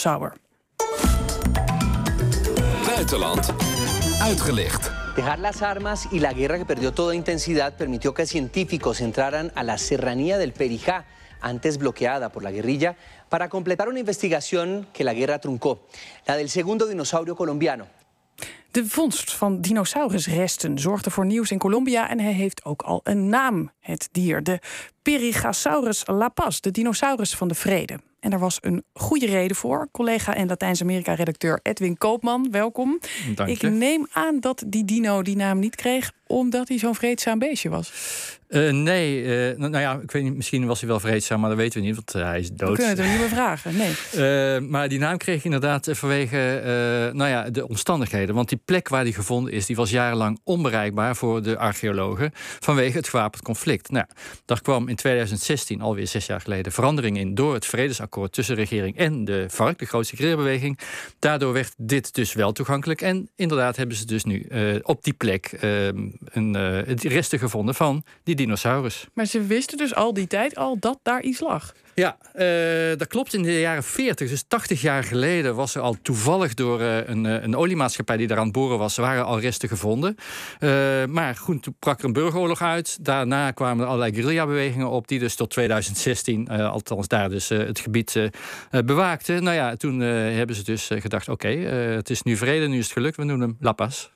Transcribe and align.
Sauer. 0.00 0.32
Buitenland 2.86 3.52
uitgelicht. 4.22 4.90
Dejar 5.14 5.38
las 5.38 5.62
armas 5.62 6.08
y 6.10 6.20
la 6.20 6.32
guerra 6.32 6.56
que 6.56 6.64
perdió 6.64 6.92
toda 6.92 7.14
intensidad 7.14 7.76
permitió 7.76 8.14
que 8.14 8.24
científicos 8.24 9.00
entraran 9.00 9.52
a 9.54 9.62
la 9.62 9.76
serranía 9.76 10.38
del 10.38 10.52
Perijá, 10.52 11.04
antes 11.40 11.76
bloqueada 11.76 12.30
por 12.30 12.42
la 12.42 12.50
guerrilla, 12.50 12.96
para 13.28 13.48
completar 13.48 13.88
una 13.88 13.98
investigación 13.98 14.86
que 14.94 15.04
la 15.04 15.12
guerra 15.12 15.38
truncó, 15.38 15.86
la 16.26 16.36
del 16.36 16.48
segundo 16.48 16.86
dinosaurio 16.86 17.36
colombiano. 17.36 17.86
De 18.70 18.84
vondst 18.84 19.32
van 19.32 19.60
dinosaurusresten 19.60 20.78
zorgde 20.78 21.10
voor 21.10 21.26
nieuws 21.26 21.50
in 21.50 21.58
Colombia 21.58 22.08
en 22.08 22.20
hij 22.20 22.32
heeft 22.32 22.64
ook 22.64 22.82
al 22.82 23.00
een 23.04 23.28
naam, 23.28 23.72
het 23.80 24.08
dier. 24.12 24.42
De 24.42 24.58
Perigasaurus 25.02 26.02
la 26.06 26.28
Paz, 26.28 26.60
de 26.60 26.70
dinosaurus 26.70 27.36
van 27.36 27.48
de 27.48 27.54
vrede. 27.54 28.09
En 28.20 28.30
daar 28.30 28.38
was 28.38 28.58
een 28.60 28.84
goede 28.92 29.26
reden 29.26 29.56
voor. 29.56 29.88
Collega 29.92 30.34
en 30.34 30.46
Latijns-Amerika-redacteur 30.48 31.60
Edwin 31.62 31.98
Koopman, 31.98 32.48
welkom. 32.50 32.98
Dank 33.34 33.48
Ik 33.50 33.60
je. 33.60 33.68
neem 33.68 34.06
aan 34.12 34.40
dat 34.40 34.64
die 34.66 34.84
dino 34.84 35.22
die 35.22 35.36
naam 35.36 35.58
niet 35.58 35.76
kreeg 35.76 36.12
omdat 36.30 36.68
hij 36.68 36.78
zo'n 36.78 36.94
vreedzaam 36.94 37.38
beestje 37.38 37.68
was. 37.68 37.92
Eh, 38.50 38.70
nee, 38.72 39.22
eh, 39.22 39.58
nou, 39.58 39.70
nou 39.70 39.82
ja, 39.82 40.00
ik 40.02 40.10
weet 40.10 40.22
niet, 40.22 40.36
misschien 40.36 40.66
was 40.66 40.80
hij 40.80 40.88
wel 40.88 41.00
vreedzaam, 41.00 41.40
maar 41.40 41.48
dat 41.48 41.58
weten 41.58 41.80
we 41.80 41.86
niet, 41.86 41.94
want 41.94 42.14
eh, 42.14 42.22
hij 42.22 42.38
is 42.40 42.48
We 42.48 42.54
dood. 42.54 42.74
kunnen 42.74 42.88
het 42.88 42.98
hem 42.98 43.10
niet 43.10 43.18
meer 43.20 43.28
vragen. 43.28 43.76
Nee. 43.76 43.88
Maar 44.70 44.88
die 44.88 44.98
naam 44.98 45.16
kreeg 45.16 45.42
hij 45.42 45.52
inderdaad 45.52 45.88
vanwege 45.90 46.60
nou 47.14 47.30
ja, 47.30 47.50
de 47.50 47.68
omstandigheden. 47.68 48.34
Want 48.34 48.48
die 48.48 48.60
plek 48.64 48.88
waar 48.88 49.04
die 49.04 49.12
gevonden 49.12 49.52
is, 49.52 49.66
die 49.66 49.76
was 49.76 49.90
jarenlang 49.90 50.40
onbereikbaar 50.44 51.16
voor 51.16 51.42
de 51.42 51.58
archeologen 51.58 52.30
vanwege 52.60 52.96
het 52.96 53.08
gewapend 53.08 53.42
conflict. 53.42 53.90
Nou, 53.90 54.06
daar 54.44 54.60
kwam 54.60 54.88
in 54.88 54.96
2016, 54.96 55.80
alweer 55.80 56.06
zes 56.06 56.26
jaar 56.26 56.40
geleden, 56.40 56.72
verandering 56.72 57.18
in 57.18 57.34
door 57.34 57.54
het 57.54 57.66
vredesakkoord 57.66 58.32
tussen 58.32 58.54
de 58.54 58.60
regering 58.60 58.96
en 58.96 59.24
de 59.24 59.46
FARC, 59.50 59.78
de 59.78 59.86
grootste 59.86 60.16
guerrillabeweging. 60.16 60.78
Daardoor 61.18 61.52
werd 61.52 61.74
dit 61.76 62.14
dus 62.14 62.32
wel 62.32 62.52
toegankelijk. 62.52 63.00
En 63.00 63.30
inderdaad 63.36 63.76
hebben 63.76 63.96
ze 63.96 64.06
dus 64.06 64.24
nu 64.24 64.46
op 64.82 65.04
die 65.04 65.14
plek 65.14 65.46
eh, 65.46 65.88
een, 66.24 66.56
eh, 66.56 66.94
resten 66.96 67.38
gevonden 67.38 67.74
van 67.74 68.04
die 68.24 68.34
dinosaurus. 68.34 69.06
Maar 69.14 69.26
ze 69.26 69.46
wisten 69.46 69.78
dus 69.78 69.94
al 69.94 70.14
die 70.14 70.26
tijd 70.26 70.56
al 70.56 70.76
dat 70.78 70.98
daar 71.02 71.22
iets 71.22 71.40
lag. 71.40 71.72
Ja, 71.94 72.16
eh, 72.32 72.98
dat 72.98 73.06
klopt. 73.06 73.34
In 73.34 73.42
de 73.42 73.60
jaren 73.60 73.82
40, 73.82 74.28
dus 74.28 74.44
80 74.48 74.80
jaar 74.80 75.04
geleden, 75.04 75.54
was 75.54 75.74
er 75.74 75.82
al 75.82 75.96
toevallig 76.02 76.54
door 76.54 76.80
eh, 76.80 77.08
een, 77.08 77.24
een 77.24 77.56
oliemaatschappij 77.56 78.16
die 78.16 78.26
daar 78.26 78.38
aan 78.38 78.44
het 78.44 78.52
boren 78.52 78.78
was, 78.78 78.96
waren 78.96 79.24
al 79.24 79.40
resten 79.40 79.68
gevonden. 79.68 80.16
Eh, 80.58 81.04
maar 81.04 81.36
goed, 81.36 81.62
toen 81.62 81.76
brak 81.78 81.98
er 81.98 82.04
een 82.04 82.12
burgeroorlog 82.12 82.62
uit. 82.62 83.04
Daarna 83.04 83.50
kwamen 83.50 83.82
er 83.82 83.86
allerlei 83.86 84.14
guerrillabewegingen 84.14 84.88
op, 84.90 85.08
die 85.08 85.18
dus 85.18 85.34
tot 85.34 85.50
2016, 85.50 86.48
eh, 86.48 86.70
althans 86.70 87.08
daar 87.08 87.28
dus 87.28 87.50
eh, 87.50 87.58
het 87.58 87.80
gebied 87.80 88.30
bewaakten. 88.84 89.42
Nou 89.42 89.56
ja, 89.56 89.76
toen 89.76 90.02
eh, 90.02 90.08
hebben 90.08 90.56
ze 90.56 90.64
dus 90.64 90.90
gedacht: 90.92 91.28
oké, 91.28 91.48
eh, 91.48 91.94
het 91.94 92.10
is 92.10 92.22
nu 92.22 92.36
vrede, 92.36 92.66
nu 92.66 92.78
is 92.78 92.84
het 92.84 92.92
gelukt, 92.92 93.16
we 93.16 93.24
noemen 93.24 93.48
hem 93.48 93.56
La 93.60 93.72
Paz. 93.72 94.10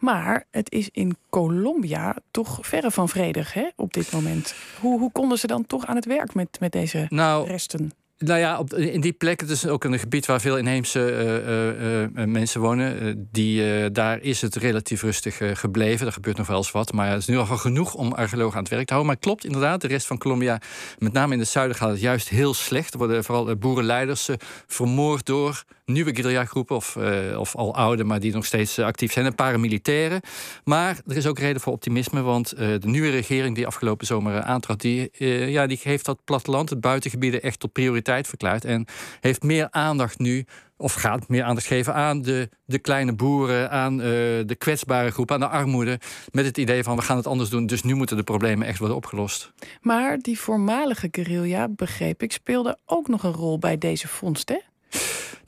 Maar 0.00 0.46
het 0.50 0.72
is 0.72 0.88
in 0.92 1.16
Colombia 1.30 2.16
toch 2.30 2.58
verre 2.60 2.90
van 2.90 3.08
vredig 3.08 3.52
hè, 3.52 3.68
op 3.76 3.92
dit 3.92 4.12
moment. 4.12 4.54
Hoe, 4.80 4.98
hoe 4.98 5.12
konden 5.12 5.38
ze 5.38 5.46
dan 5.46 5.66
toch 5.66 5.86
aan 5.86 5.96
het 5.96 6.04
werk 6.04 6.34
met, 6.34 6.60
met 6.60 6.72
deze 6.72 7.06
Nou, 7.08 7.46
resten? 7.46 7.92
Nou 8.20 8.40
ja, 8.40 8.58
op, 8.58 8.74
in 8.74 9.00
die 9.00 9.12
plek, 9.12 9.40
het 9.40 9.50
is 9.50 9.66
ook 9.66 9.84
een 9.84 9.98
gebied 9.98 10.26
waar 10.26 10.40
veel 10.40 10.58
inheemse 10.58 11.10
eh, 11.10 11.36
eh, 11.36 12.02
eh, 12.02 12.28
mensen 12.28 12.60
wonen. 12.60 13.28
die, 13.32 13.90
daar 13.90 14.20
is 14.20 14.40
het 14.40 14.56
relatief 14.56 15.02
rustig 15.02 15.40
gebleven. 15.60 16.06
Er 16.06 16.12
gebeurt 16.12 16.36
nog 16.36 16.46
wel 16.46 16.56
eens 16.56 16.70
wat, 16.70 16.92
maar 16.92 17.10
het 17.10 17.18
is 17.18 17.26
nu 17.26 17.36
al 17.38 17.46
genoeg 17.46 17.94
om 17.94 18.12
archeologen 18.12 18.56
aan 18.56 18.62
het 18.62 18.72
werk 18.72 18.86
te 18.86 18.92
houden. 18.92 19.06
Maar 19.06 19.20
het 19.20 19.24
klopt 19.24 19.44
inderdaad, 19.44 19.80
de 19.80 19.86
rest 19.86 20.06
van 20.06 20.18
Colombia, 20.18 20.60
met 20.98 21.12
name 21.12 21.32
in 21.32 21.38
het 21.38 21.48
zuiden, 21.48 21.76
gaat 21.76 21.90
het 21.90 22.00
juist 22.00 22.28
heel 22.28 22.54
slecht. 22.54 22.92
Er 22.92 22.98
worden 22.98 23.24
vooral 23.24 23.56
boerenleiders 23.56 24.28
vermoord 24.66 25.26
door 25.26 25.64
nieuwe 25.92 26.14
guerrilla-groepen, 26.14 26.76
of, 26.76 26.96
eh, 26.96 27.38
of 27.38 27.56
al 27.56 27.74
oude, 27.74 28.04
maar 28.04 28.20
die 28.20 28.32
nog 28.32 28.46
steeds 28.46 28.78
eh, 28.78 28.84
actief 28.84 29.12
zijn, 29.12 29.26
en 29.26 29.34
paramilitairen. 29.34 30.20
Maar 30.64 31.00
er 31.06 31.16
is 31.16 31.26
ook 31.26 31.38
reden 31.38 31.60
voor 31.60 31.72
optimisme, 31.72 32.22
want 32.22 32.52
eh, 32.52 32.68
de 32.68 32.88
nieuwe 32.88 33.10
regering 33.10 33.54
die 33.54 33.66
afgelopen 33.66 34.06
zomer 34.06 34.42
aantrad, 34.42 34.80
die, 34.80 35.10
ja, 35.50 35.66
die 35.66 35.80
heeft 35.82 36.04
dat 36.04 36.24
platteland, 36.24 36.70
het 36.70 36.80
buitengebieden, 36.80 37.42
echt 37.42 37.60
tot 37.60 37.72
prioriteit 37.72 38.28
verklaard. 38.28 38.64
En 38.64 38.86
heeft 39.20 39.42
meer 39.42 39.68
aandacht 39.70 40.18
nu, 40.18 40.44
of 40.76 40.92
gaat 40.92 41.28
meer 41.28 41.42
aandacht 41.42 41.66
geven 41.66 41.94
aan 41.94 42.22
de, 42.22 42.48
de 42.64 42.78
kleine 42.78 43.14
boeren, 43.14 43.70
aan 43.70 43.96
de 43.96 44.56
kwetsbare 44.58 45.10
groep, 45.10 45.30
aan 45.30 45.40
de 45.40 45.48
armoede. 45.48 46.00
Met 46.30 46.44
het 46.44 46.58
idee 46.58 46.82
van 46.82 46.96
we 46.96 47.02
gaan 47.02 47.16
het 47.16 47.26
anders 47.26 47.50
doen, 47.50 47.66
dus 47.66 47.82
nu 47.82 47.94
moeten 47.94 48.16
de 48.16 48.22
problemen 48.22 48.66
echt 48.66 48.78
worden 48.78 48.96
opgelost. 48.96 49.52
Maar 49.80 50.18
die 50.18 50.38
voormalige 50.38 51.08
guerrilla, 51.10 51.68
begreep 51.68 52.22
ik, 52.22 52.32
speelde 52.32 52.78
ook 52.86 53.08
nog 53.08 53.22
een 53.22 53.32
rol 53.32 53.58
bij 53.58 53.78
deze 53.78 54.08
vondst, 54.08 54.48
hè? 54.48 54.58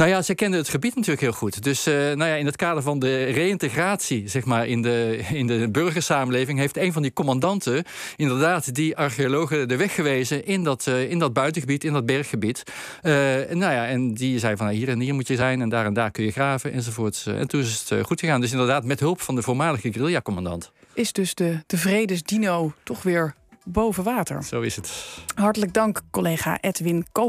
Nou 0.00 0.12
ja, 0.12 0.22
zij 0.22 0.34
kenden 0.34 0.60
het 0.60 0.68
gebied 0.68 0.94
natuurlijk 0.94 1.20
heel 1.20 1.32
goed. 1.32 1.62
Dus 1.62 1.86
eh, 1.86 1.94
nou 1.94 2.24
ja, 2.24 2.34
in 2.34 2.46
het 2.46 2.56
kader 2.56 2.82
van 2.82 2.98
de 2.98 3.24
reïntegratie 3.24 4.28
zeg 4.28 4.44
maar, 4.44 4.66
in, 4.66 4.82
de, 4.82 5.20
in 5.32 5.46
de 5.46 5.68
burgersamenleving... 5.70 6.58
heeft 6.58 6.76
een 6.76 6.92
van 6.92 7.02
die 7.02 7.12
commandanten 7.12 7.84
inderdaad 8.16 8.74
die 8.74 8.96
archeologen 8.96 9.68
de 9.68 9.76
weg 9.76 9.94
gewezen... 9.94 10.46
in 10.46 10.64
dat, 10.64 10.86
eh, 10.86 11.10
in 11.10 11.18
dat 11.18 11.32
buitengebied, 11.32 11.84
in 11.84 11.92
dat 11.92 12.06
berggebied. 12.06 12.62
Eh, 13.02 13.12
nou 13.50 13.72
ja, 13.72 13.86
en 13.86 14.14
die 14.14 14.38
zei 14.38 14.56
van 14.56 14.66
nou, 14.66 14.78
hier 14.78 14.88
en 14.88 15.00
hier 15.00 15.14
moet 15.14 15.28
je 15.28 15.36
zijn... 15.36 15.60
en 15.60 15.68
daar 15.68 15.86
en 15.86 15.94
daar 15.94 16.10
kun 16.10 16.24
je 16.24 16.32
graven 16.32 16.72
enzovoorts. 16.72 17.26
En 17.26 17.48
toen 17.48 17.60
is 17.60 17.84
het 17.88 18.06
goed 18.06 18.20
gegaan. 18.20 18.40
Dus 18.40 18.52
inderdaad 18.52 18.84
met 18.84 19.00
hulp 19.00 19.20
van 19.20 19.34
de 19.34 19.42
voormalige 19.42 19.92
guerrilla-commandant. 19.92 20.72
Is 20.92 21.12
dus 21.12 21.34
de, 21.34 21.58
de 21.66 21.78
vredesdino 21.78 22.72
toch 22.82 23.02
weer 23.02 23.34
boven 23.64 24.04
water. 24.04 24.42
Zo 24.42 24.60
is 24.60 24.76
het. 24.76 25.18
Hartelijk 25.34 25.72
dank, 25.72 26.00
collega 26.10 26.60
Edwin 26.60 27.06
Koopman. 27.12 27.28